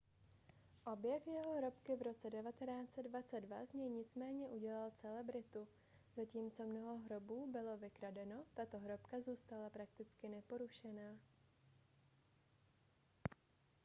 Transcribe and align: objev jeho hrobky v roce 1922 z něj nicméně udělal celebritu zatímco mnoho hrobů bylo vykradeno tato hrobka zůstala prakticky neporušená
objev 0.93 1.27
jeho 1.27 1.57
hrobky 1.57 1.95
v 1.95 2.01
roce 2.01 2.29
1922 2.29 3.65
z 3.65 3.73
něj 3.73 3.89
nicméně 3.89 4.47
udělal 4.49 4.91
celebritu 4.91 5.67
zatímco 6.17 6.63
mnoho 6.63 6.97
hrobů 6.97 7.47
bylo 7.51 7.77
vykradeno 7.77 8.35
tato 8.53 8.79
hrobka 8.79 9.21
zůstala 9.21 9.69
prakticky 9.69 10.29
neporušená 10.29 11.11